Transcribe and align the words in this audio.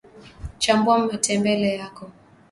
chambua 0.57 0.99
mtembele 0.99 1.69
yako 1.75 2.09